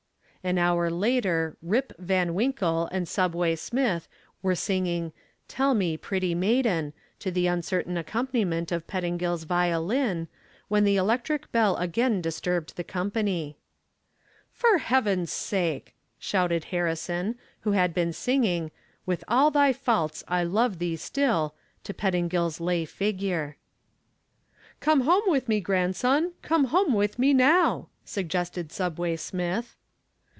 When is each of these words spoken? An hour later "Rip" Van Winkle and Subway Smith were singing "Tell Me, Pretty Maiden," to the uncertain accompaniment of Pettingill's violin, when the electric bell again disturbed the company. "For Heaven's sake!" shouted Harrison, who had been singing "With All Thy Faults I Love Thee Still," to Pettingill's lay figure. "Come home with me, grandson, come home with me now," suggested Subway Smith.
An 0.43 0.57
hour 0.57 0.89
later 0.89 1.55
"Rip" 1.61 1.93
Van 1.99 2.33
Winkle 2.33 2.89
and 2.91 3.07
Subway 3.07 3.55
Smith 3.55 4.07
were 4.41 4.55
singing 4.55 5.13
"Tell 5.47 5.75
Me, 5.75 5.97
Pretty 5.97 6.33
Maiden," 6.33 6.93
to 7.19 7.29
the 7.29 7.45
uncertain 7.45 7.95
accompaniment 7.95 8.71
of 8.71 8.87
Pettingill's 8.87 9.43
violin, 9.43 10.27
when 10.67 10.83
the 10.83 10.95
electric 10.95 11.51
bell 11.51 11.77
again 11.77 12.21
disturbed 12.21 12.75
the 12.75 12.83
company. 12.83 13.55
"For 14.51 14.79
Heaven's 14.79 15.31
sake!" 15.31 15.93
shouted 16.17 16.63
Harrison, 16.73 17.35
who 17.59 17.73
had 17.73 17.93
been 17.93 18.11
singing 18.11 18.71
"With 19.05 19.23
All 19.27 19.51
Thy 19.51 19.71
Faults 19.71 20.23
I 20.27 20.41
Love 20.43 20.79
Thee 20.79 20.95
Still," 20.95 21.53
to 21.83 21.93
Pettingill's 21.93 22.59
lay 22.59 22.85
figure. 22.85 23.57
"Come 24.79 25.01
home 25.01 25.25
with 25.27 25.47
me, 25.47 25.59
grandson, 25.61 26.31
come 26.41 26.63
home 26.63 26.95
with 26.95 27.19
me 27.19 27.31
now," 27.31 27.89
suggested 28.03 28.71
Subway 28.71 29.17
Smith. 29.17 29.75